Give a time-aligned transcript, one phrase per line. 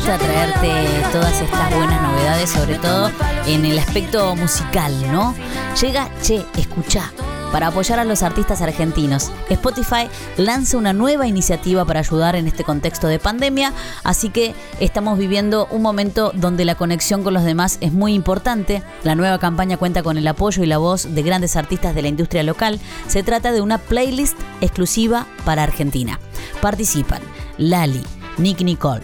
[0.00, 0.72] gusta traerte
[1.12, 3.10] todas estas buenas novedades, sobre todo
[3.46, 5.34] en el aspecto musical, ¿no?
[5.78, 7.12] Llega Che, escucha.
[7.52, 10.08] Para apoyar a los artistas argentinos, Spotify
[10.38, 15.68] lanza una nueva iniciativa para ayudar en este contexto de pandemia, así que estamos viviendo
[15.70, 18.82] un momento donde la conexión con los demás es muy importante.
[19.02, 22.08] La nueva campaña cuenta con el apoyo y la voz de grandes artistas de la
[22.08, 22.80] industria local.
[23.06, 26.18] Se trata de una playlist exclusiva para Argentina.
[26.62, 27.20] Participan
[27.58, 28.02] Lali,
[28.38, 29.02] Nick Nicole,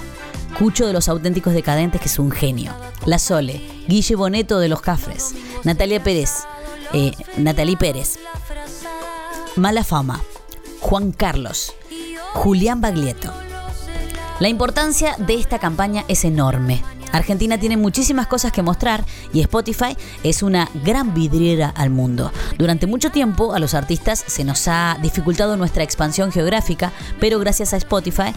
[0.59, 2.73] Cucho de los auténticos decadentes, que es un genio,
[3.05, 6.31] La Sole, Guille Boneto de los Cafres, Natalia Pérez,
[6.95, 8.19] eh, Natalie Pérez,
[9.57, 10.23] Mala Fama,
[10.81, 11.75] Juan Carlos,
[12.33, 13.35] Julián Baglietto.
[14.41, 16.83] La importancia de esta campaña es enorme.
[17.13, 22.33] Argentina tiene muchísimas cosas que mostrar y Spotify es una gran vidriera al mundo.
[22.59, 27.73] Durante mucho tiempo a los artistas se nos ha dificultado nuestra expansión geográfica, pero gracias
[27.73, 28.33] a Spotify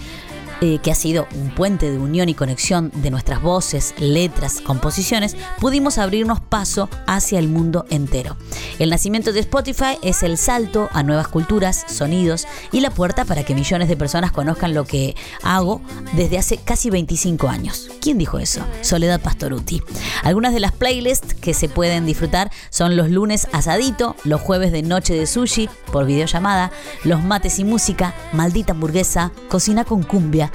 [0.61, 5.35] eh, que ha sido un puente de unión y conexión de nuestras voces, letras, composiciones,
[5.59, 8.37] pudimos abrirnos paso hacia el mundo entero.
[8.77, 13.43] El nacimiento de Spotify es el salto a nuevas culturas, sonidos y la puerta para
[13.43, 15.81] que millones de personas conozcan lo que hago
[16.13, 17.89] desde hace casi 25 años.
[18.01, 18.61] ¿Quién dijo eso?
[18.81, 19.81] Soledad Pastoruti.
[20.23, 24.81] Algunas de las playlists que se pueden disfrutar son los lunes asadito, los jueves de
[24.81, 26.71] noche de sushi por videollamada,
[27.03, 30.48] los mates y música, maldita hamburguesa, cocina con cumbia,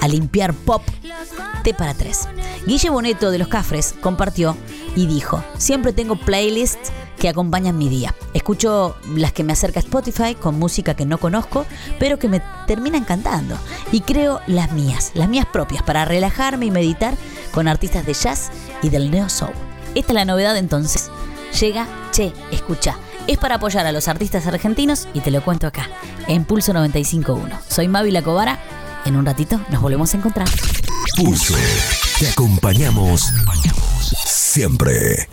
[0.00, 0.82] a limpiar pop,
[1.62, 2.28] T para tres.
[2.66, 4.56] Guille Boneto de Los Cafres compartió
[4.96, 8.14] y dijo, siempre tengo playlists que acompañan mi día.
[8.32, 11.66] Escucho las que me acerca Spotify con música que no conozco,
[11.98, 13.56] pero que me terminan cantando.
[13.92, 17.14] Y creo las mías, las mías propias, para relajarme y meditar
[17.52, 18.50] con artistas de jazz
[18.82, 19.52] y del neo soul.
[19.94, 21.10] Esta es la novedad entonces.
[21.60, 22.96] Llega, che, escucha.
[23.26, 25.88] Es para apoyar a los artistas argentinos y te lo cuento acá,
[26.26, 27.58] en Pulso 95.1.
[27.68, 28.58] Soy Mavi La Cobara
[29.04, 30.48] en un ratito nos volvemos a encontrar.
[31.16, 31.54] Pulso.
[32.18, 33.32] Te acompañamos
[34.24, 35.28] siempre.